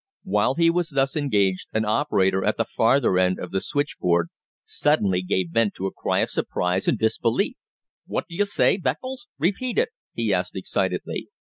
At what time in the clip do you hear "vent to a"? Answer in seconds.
5.51-5.93